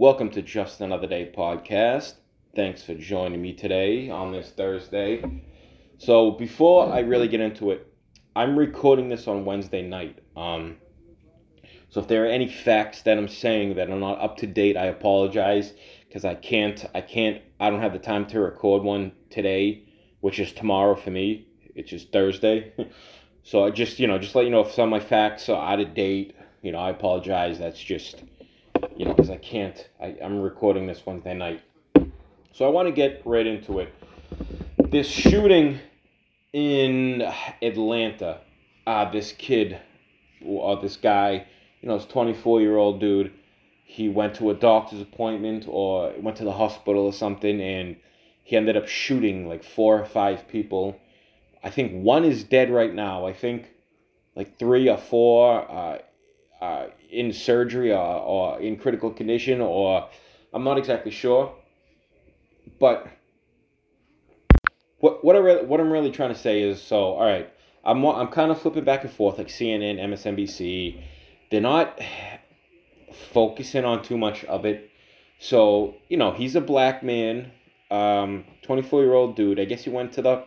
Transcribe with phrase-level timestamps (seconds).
[0.00, 2.14] Welcome to Just Another Day podcast.
[2.54, 5.24] Thanks for joining me today on this Thursday.
[5.98, 7.84] So, before I really get into it,
[8.36, 10.20] I'm recording this on Wednesday night.
[10.36, 10.76] Um,
[11.88, 14.76] so, if there are any facts that I'm saying that are not up to date,
[14.76, 15.74] I apologize
[16.06, 19.88] because I can't, I can't, I don't have the time to record one today,
[20.20, 21.48] which is tomorrow for me.
[21.74, 22.72] It's just Thursday.
[23.42, 25.72] so, I just, you know, just let you know if some of my facts are
[25.72, 27.58] out of date, you know, I apologize.
[27.58, 28.22] That's just
[28.96, 29.88] you know, because I can't.
[30.00, 31.62] I, I'm recording this Wednesday night.
[32.52, 33.92] So I want to get right into it.
[34.90, 35.78] This shooting
[36.52, 37.22] in
[37.62, 38.40] Atlanta,
[38.86, 39.78] uh, this kid,
[40.44, 41.46] or uh, this guy,
[41.80, 43.32] you know, this 24 year old dude,
[43.84, 47.96] he went to a doctor's appointment or went to the hospital or something, and
[48.44, 50.98] he ended up shooting like four or five people.
[51.62, 53.26] I think one is dead right now.
[53.26, 53.70] I think
[54.34, 55.98] like three or four uh,
[56.60, 60.08] uh, in surgery or, or in critical condition, or
[60.52, 61.54] I'm not exactly sure.
[62.78, 63.06] But
[64.98, 67.50] what what I really, what I'm really trying to say is so all right.
[67.84, 71.02] I'm I'm kind of flipping back and forth like CNN, MSNBC.
[71.50, 71.98] They're not
[73.32, 74.90] focusing on too much of it.
[75.38, 77.52] So you know he's a black man,
[77.90, 79.60] um, 24 year old dude.
[79.60, 80.44] I guess he went to the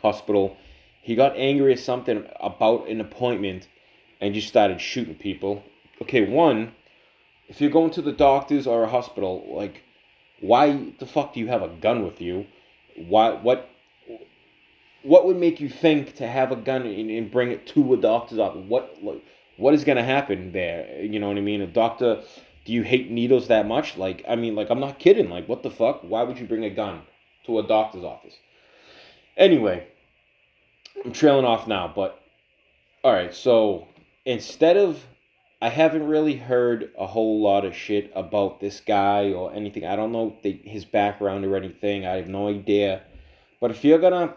[0.00, 0.56] hospital.
[1.02, 3.68] He got angry at something about an appointment
[4.20, 5.62] and just started shooting people.
[6.02, 6.72] Okay, one,
[7.48, 9.82] if you're going to the doctors or a hospital, like,
[10.40, 12.46] why the fuck do you have a gun with you?
[12.96, 13.68] Why what
[15.02, 17.96] what would make you think to have a gun and, and bring it to a
[17.96, 18.64] doctor's office?
[18.66, 19.22] What like,
[19.56, 21.02] what is gonna happen there?
[21.02, 21.62] You know what I mean?
[21.62, 22.22] A doctor
[22.64, 23.96] do you hate needles that much?
[23.96, 25.30] Like I mean like I'm not kidding.
[25.30, 26.02] Like what the fuck?
[26.02, 27.02] Why would you bring a gun
[27.46, 28.34] to a doctor's office?
[29.36, 29.86] Anyway,
[31.04, 32.20] I'm trailing off now, but
[33.04, 33.86] all right, so
[34.26, 35.02] instead of
[35.62, 39.86] I haven't really heard a whole lot of shit about this guy or anything.
[39.86, 42.04] I don't know the, his background or anything.
[42.04, 43.02] I have no idea.
[43.58, 44.34] But if you're gonna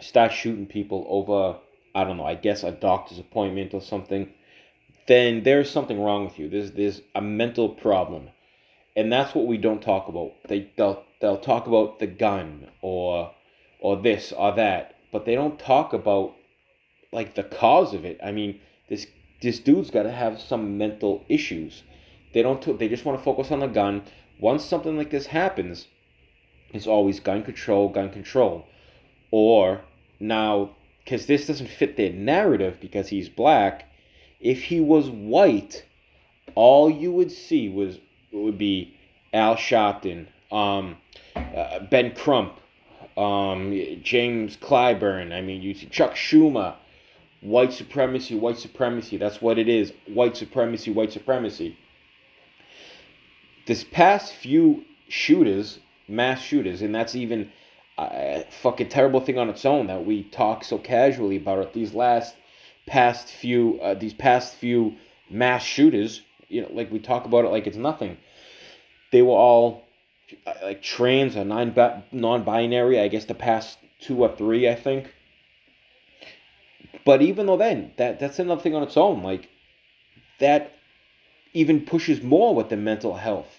[0.00, 1.58] start shooting people over,
[1.94, 4.30] I don't know, I guess a doctor's appointment or something,
[5.06, 6.50] then there's something wrong with you.
[6.50, 8.28] There's there's a mental problem,
[8.94, 10.32] and that's what we don't talk about.
[10.46, 13.32] They they'll they'll talk about the gun or
[13.80, 16.34] or this or that, but they don't talk about
[17.12, 18.20] like the cause of it.
[18.22, 19.06] I mean this
[19.40, 21.82] this dude's got to have some mental issues.
[22.32, 22.62] They don't.
[22.62, 24.02] T- they just want to focus on the gun.
[24.40, 25.88] Once something like this happens,
[26.72, 28.66] it's always gun control, gun control,
[29.30, 29.82] or
[30.18, 30.70] now
[31.04, 33.88] because this doesn't fit their narrative because he's black.
[34.40, 35.84] If he was white,
[36.54, 37.98] all you would see was
[38.32, 38.96] would be
[39.32, 40.96] Al Sharpton, um,
[41.36, 42.58] uh, Ben Crump,
[43.16, 43.72] um,
[44.02, 45.32] James Clyburn.
[45.32, 46.76] I mean, you see Chuck Schumer
[47.42, 49.18] white supremacy, white supremacy.
[49.18, 49.92] That's what it is.
[50.06, 51.76] White supremacy, white supremacy.
[53.66, 57.52] This past few shooters, mass shooters, and that's even
[57.98, 61.72] a fucking terrible thing on its own that we talk so casually about it.
[61.72, 62.34] These last
[62.86, 64.96] past few, uh, these past few
[65.28, 68.16] mass shooters, you know, like we talk about it like it's nothing.
[69.10, 69.84] They were all
[70.46, 71.74] uh, like trans or non
[72.12, 73.00] non-binary.
[73.00, 75.12] I guess the past two or three, I think
[77.04, 79.22] but even though then, that that's another thing on its own.
[79.22, 79.48] Like
[80.38, 80.72] that
[81.52, 83.58] even pushes more with the mental health.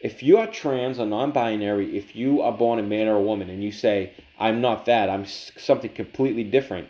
[0.00, 3.48] If you are trans or non-binary, if you are born a man or a woman,
[3.48, 6.88] and you say I'm not that, I'm something completely different,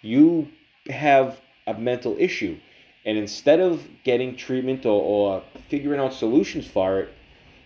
[0.00, 0.48] you
[0.88, 2.58] have a mental issue.
[3.04, 7.14] And instead of getting treatment or, or figuring out solutions for it,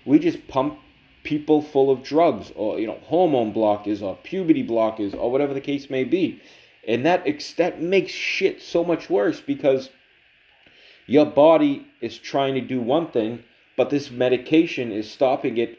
[0.04, 0.78] we just pump
[1.22, 5.60] people full of drugs or you know hormone blockers or puberty blockers or whatever the
[5.60, 6.40] case may be
[6.86, 7.26] and that
[7.56, 9.90] that makes shit so much worse because
[11.06, 13.42] your body is trying to do one thing,
[13.76, 15.78] but this medication is stopping it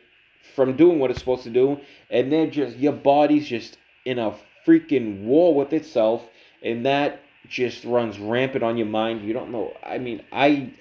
[0.55, 1.79] from doing what it's supposed to do,
[2.09, 4.35] and then just your body's just in a
[4.65, 6.27] freaking war with itself,
[6.61, 9.25] and that just runs rampant on your mind.
[9.25, 9.73] You don't know.
[9.83, 10.73] I mean, I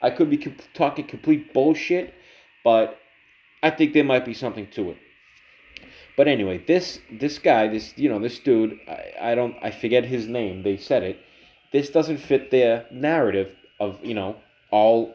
[0.00, 0.38] I could be
[0.74, 2.14] talking complete bullshit,
[2.64, 2.98] but
[3.62, 4.98] I think there might be something to it.
[6.18, 10.04] But anyway, this this guy, this you know, this dude, I, I don't I forget
[10.04, 10.64] his name.
[10.64, 11.20] They said it.
[11.72, 14.36] This doesn't fit their narrative of you know
[14.72, 15.14] all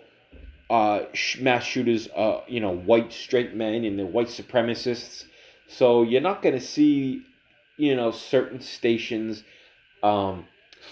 [0.70, 1.02] uh,
[1.42, 5.26] mass shooters, uh, you know, white straight men and the white supremacists.
[5.68, 7.26] So you're not gonna see,
[7.76, 9.44] you know, certain stations
[10.04, 10.46] um,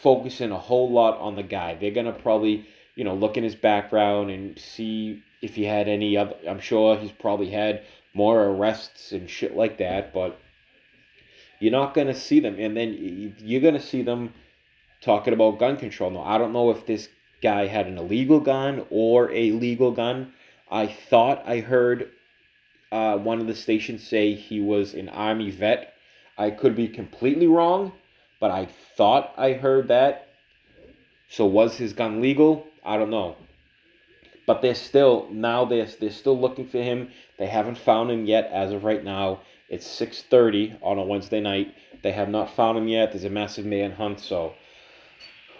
[0.03, 1.75] focusing a whole lot on the guy.
[1.75, 2.67] They're gonna probably,
[3.01, 6.35] you know, look in his background and see if he had any other.
[6.47, 7.81] I'm sure he's probably had
[8.13, 10.39] more arrests and shit like that, but
[11.59, 12.59] you're not going to see them.
[12.59, 14.35] And then you're going to see them
[15.01, 16.11] talking about gun control.
[16.11, 17.09] Now, I don't know if this
[17.41, 20.31] guy had an illegal gun or a legal gun.
[20.69, 22.11] I thought I heard
[22.91, 25.95] uh, one of the stations say he was an Army vet.
[26.37, 27.93] I could be completely wrong,
[28.39, 30.27] but I thought I heard that.
[31.29, 32.67] So was his gun legal?
[32.83, 33.35] I don't know.
[34.47, 37.11] But they're still now they're they're still looking for him.
[37.37, 39.41] They haven't found him yet as of right now.
[39.69, 41.73] It's 6:30 on a Wednesday night.
[42.01, 43.11] They have not found him yet.
[43.11, 44.53] There's a massive manhunt, so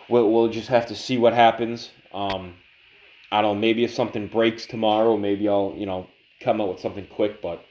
[0.10, 1.92] we'll, we'll just have to see what happens.
[2.14, 2.56] Um,
[3.32, 3.62] I don't know.
[3.62, 6.08] Maybe if something breaks tomorrow, maybe I'll you know
[6.42, 7.42] come up with something quick.
[7.42, 7.64] But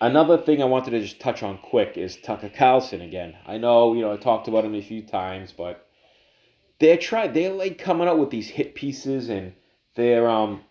[0.00, 3.36] another thing I wanted to just touch on quick is Tucker Carlson again.
[3.46, 5.83] I know you know I talked about him a few times, but
[6.78, 7.32] they're trying.
[7.32, 9.54] They're like coming up with these hit pieces, and
[9.94, 10.62] they're um.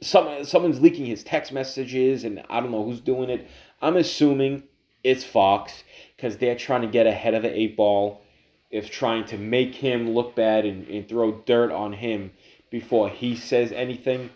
[0.00, 3.48] Some, someone's leaking his text messages, and I don't know who's doing it.
[3.82, 4.62] I'm assuming
[5.02, 5.82] it's Fox
[6.14, 8.22] because they're trying to get ahead of the eight ball
[8.70, 12.30] if trying to make him look bad and, and throw dirt on him
[12.70, 14.30] before he says anything.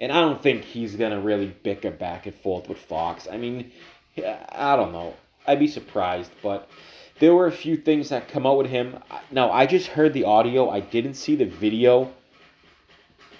[0.00, 3.26] And I don't think he's to really bicker back and forth with Fox.
[3.30, 3.72] I mean,
[4.18, 5.14] I don't know.
[5.46, 6.68] I'd be surprised, but
[7.18, 8.98] there were a few things that come out with him.
[9.30, 12.12] Now, I just heard the audio, I didn't see the video.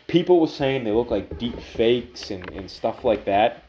[0.06, 3.64] People were saying they look like deep fakes and, and stuff like that.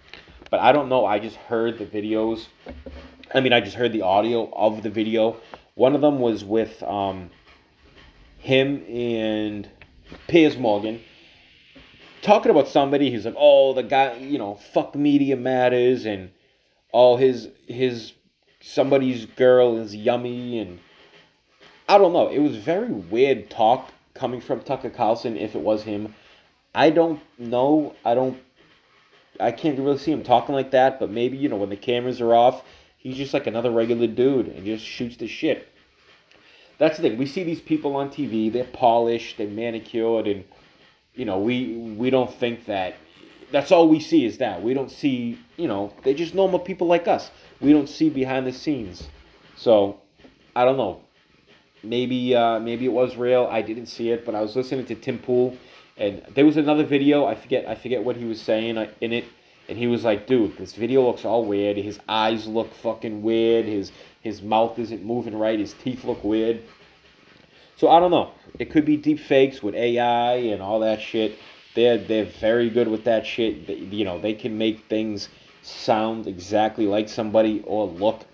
[0.50, 1.06] But I don't know.
[1.06, 2.46] I just heard the videos.
[3.34, 5.38] I mean, I just heard the audio of the video.
[5.76, 7.30] One of them was with um,
[8.38, 9.68] him and
[10.28, 11.02] Piers Morgan
[12.22, 16.32] talking about somebody who's like, oh, the guy, you know, fuck media matters, and
[16.92, 18.14] all his his
[18.68, 20.80] somebody's girl is yummy, and
[21.88, 22.28] I don't know.
[22.30, 25.38] It was very weird talk coming from Tucker Carlson.
[25.38, 26.14] If it was him,
[26.74, 27.96] I don't know.
[28.06, 28.38] I don't.
[29.40, 31.00] I can't really see him talking like that.
[31.00, 32.64] But maybe you know when the cameras are off,
[33.08, 35.66] He's just like another regular dude and just shoots the shit.
[36.78, 37.18] That's the thing.
[37.18, 38.52] We see these people on TV.
[38.52, 40.44] They're polished, they're manicured, and
[41.16, 42.96] you know we we don't think that.
[43.52, 45.40] That's all we see is that we don't see.
[45.56, 47.32] You know, they're just normal people like us.
[47.62, 49.08] We don't see behind the scenes.
[49.56, 50.02] So
[50.56, 51.02] I don't know.
[51.84, 53.48] Maybe uh, maybe it was real.
[53.50, 55.56] I didn't see it, but I was listening to Tim Pool,
[55.96, 57.26] and there was another video.
[57.26, 59.26] I forget I forget what he was saying uh, in it
[59.70, 61.78] and he was like, dude, this video looks all weird.
[61.78, 63.66] His eyes look fucking weird.
[63.66, 63.92] His
[64.22, 65.60] his mouth isn't moving right.
[65.60, 66.62] His teeth look weird.
[67.76, 68.32] So I don't know.
[68.60, 71.38] It could be deep fakes with AI and all that shit.
[71.78, 73.68] They're they're very good with that shit.
[73.68, 75.30] They, you know, they can make things
[75.62, 78.26] sound exactly like somebody or look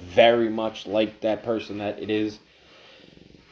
[0.00, 2.40] very much like that person that it is.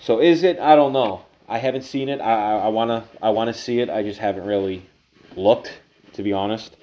[0.00, 0.58] So is it?
[0.58, 1.24] I don't know.
[1.48, 2.20] I haven't seen it.
[2.20, 3.88] I, I, I wanna I wanna see it.
[3.88, 4.84] I just haven't really
[5.36, 5.80] looked,
[6.14, 6.76] to be honest.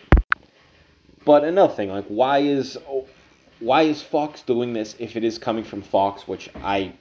[1.25, 2.77] But another thing, like why is
[3.59, 6.93] why is Fox doing this if it is coming from Fox, which I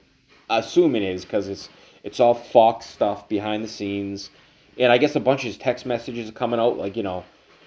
[0.49, 1.69] assume it is because it's
[2.03, 4.29] it's all Fox stuff behind the scenes,
[4.79, 7.23] and I guess a bunch of his text messages are coming out like you know,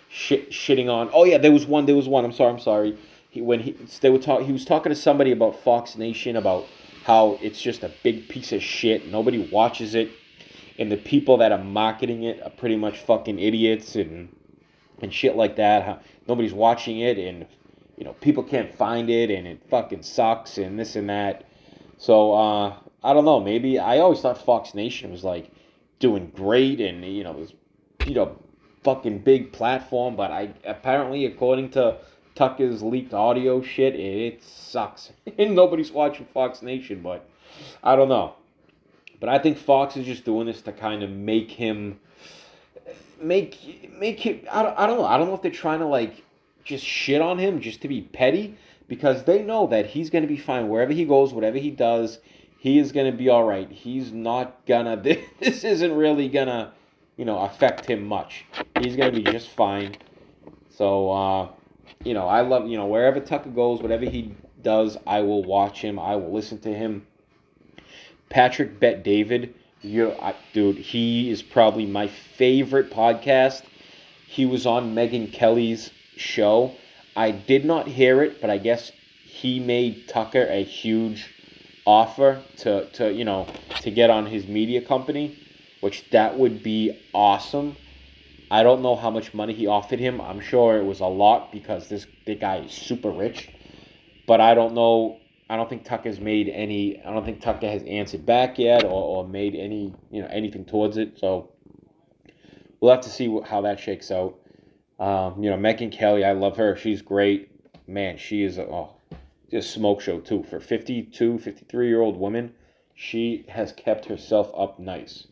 [0.09, 1.11] shit shitting on.
[1.13, 1.87] Oh yeah, there was one.
[1.87, 2.25] There was one.
[2.25, 2.53] I'm sorry.
[2.53, 2.99] I'm sorry.
[3.31, 6.67] He, when he they were talk, he was talking to somebody about Fox Nation about
[7.05, 9.09] how it's just a big piece of shit.
[9.09, 10.11] Nobody watches it,
[10.79, 14.35] and the people that are marketing it are pretty much fucking idiots and
[15.01, 15.85] and shit like that.
[15.85, 17.47] How nobody's watching it, and
[17.97, 21.45] you know people can't find it, and it fucking sucks, and this and that.
[21.99, 23.41] So uh, I don't know.
[23.41, 25.51] Maybe I always thought Fox Nation was like
[26.01, 27.55] doing great, and you know was
[28.05, 28.37] you know
[28.83, 31.99] fucking big platform, but I apparently according to
[32.35, 37.01] Tucker's leaked audio shit, it sucks, and nobody's watching Fox Nation.
[37.01, 37.29] But
[37.85, 38.35] I don't know.
[39.21, 42.01] But I think Fox is just doing this to kind of make him
[43.21, 44.41] make make him.
[44.51, 45.07] I don't, I don't know.
[45.07, 46.25] I don't know if they're trying to like
[46.65, 48.57] just shit on him just to be petty
[48.89, 52.19] because they know that he's going to be fine wherever he goes, whatever he does.
[52.61, 53.71] He is going to be all right.
[53.71, 55.03] He's not gonna.
[55.41, 56.73] This isn't really gonna,
[57.17, 58.45] you know, affect him much.
[58.79, 59.97] He's gonna be just fine.
[60.69, 61.49] So, uh,
[62.05, 65.81] you know, I love you know wherever Tucker goes, whatever he does, I will watch
[65.81, 65.99] him.
[65.99, 67.07] I will listen to him.
[68.29, 70.15] Patrick Bet David you,
[70.53, 73.63] dude, he is probably my favorite podcast.
[74.27, 76.75] He was on Megyn Kelly's show.
[77.17, 78.93] I did not hear it, but I guess
[79.25, 81.33] he made Tucker a huge
[81.91, 83.47] offer to, to you know
[83.83, 85.37] to get on his media company,
[85.81, 87.77] which that would be awesome.
[88.51, 90.21] I don't know how much money he offered him.
[90.21, 93.49] I'm sure it was a lot because this the guy is super rich,
[94.27, 95.21] but I don't know
[95.51, 97.03] I don't think Tucker's made any.
[97.05, 100.65] I don't think Tucker has answered back yet, or, or made any you know anything
[100.65, 101.19] towards it.
[101.19, 101.51] So
[102.79, 104.39] we'll have to see how that shakes out.
[105.01, 106.77] Um, you know, Megyn Kelly, I love her.
[106.77, 107.51] She's great.
[107.89, 108.95] Man, she is a, oh,
[109.53, 110.43] a smoke show too.
[110.45, 112.53] For 52, 53 year old woman,
[112.95, 115.27] she has kept herself up nice.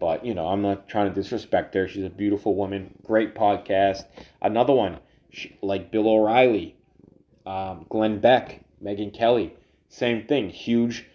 [0.00, 1.88] But you know, I'm not trying to disrespect her.
[1.88, 2.94] She's a beautiful woman.
[3.04, 4.04] Great podcast.
[4.42, 4.98] Another one,
[5.30, 6.76] she, like Bill O'Reilly,
[7.46, 9.54] um, Glenn Beck, Megyn Kelly,
[9.88, 10.50] same thing.
[10.50, 11.06] Huge,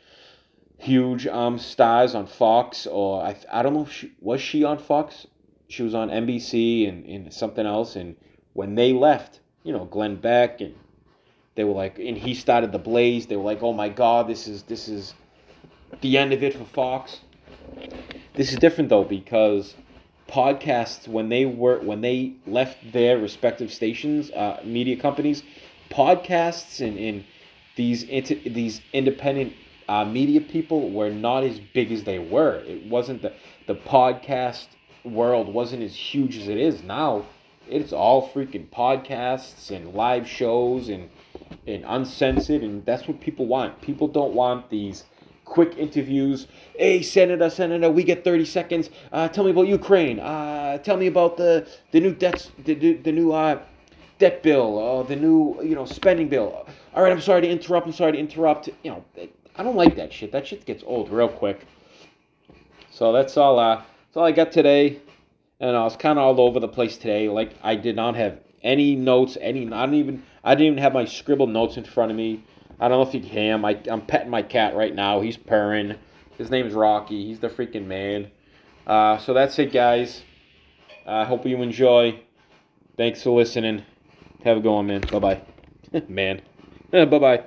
[0.77, 4.77] huge um, stars on Fox, or I, I don't know if she was she on
[4.77, 5.27] Fox.
[5.67, 7.95] She was on NBC and, and something else.
[7.95, 8.15] And
[8.53, 10.73] when they left, you know, Glenn Beck and
[11.59, 13.27] they were like, and he started the Blaze.
[13.27, 15.13] They were like, oh my God, this is this is
[15.99, 17.19] the end of it for Fox.
[18.33, 19.75] This is different though because
[20.29, 25.43] podcasts when they were when they left their respective stations, uh, media companies,
[25.89, 27.25] podcasts and, and
[27.75, 29.51] these inter, these independent
[29.89, 32.63] uh, media people were not as big as they were.
[32.65, 33.33] It wasn't the
[33.67, 34.67] the podcast
[35.03, 37.25] world wasn't as huge as it is now.
[37.67, 41.09] It's all freaking podcasts and live shows and
[41.67, 43.81] and uncensored, and that's what people want.
[43.81, 45.05] People don't want these
[45.45, 46.47] quick interviews.
[46.77, 48.89] Hey, Senator, Senator, we get 30 seconds.
[49.11, 50.19] Uh, tell me about Ukraine.
[50.19, 53.61] Uh, tell me about the the new debt the, the new uh,
[54.19, 56.65] debt bill, uh, the new you know spending bill.
[56.93, 57.87] All right, I'm sorry to interrupt.
[57.87, 58.69] I'm sorry to interrupt.
[58.83, 59.05] You know,
[59.55, 60.31] I don't like that shit.
[60.31, 61.65] That shit gets old real quick.
[62.91, 63.59] So that's all.
[63.59, 65.01] Uh, that's all I got today.
[65.61, 67.27] And I was kind of all over the place today.
[67.27, 69.37] Like I did not have any notes.
[69.39, 69.71] Any.
[69.71, 70.23] I didn't even.
[70.43, 72.43] I didn't even have my scribbled notes in front of me.
[72.79, 73.63] I don't know if you can.
[73.65, 75.21] I, I'm petting my cat right now.
[75.21, 75.95] He's purring.
[76.37, 77.25] His name's Rocky.
[77.25, 78.31] He's the freaking man.
[78.87, 80.23] Uh, so that's it, guys.
[81.05, 82.21] I uh, hope you enjoy.
[82.95, 83.83] Thanks for listening.
[84.43, 85.01] Have a good one, man.
[85.01, 85.41] Bye bye.
[86.07, 86.41] man.
[86.91, 87.43] bye bye.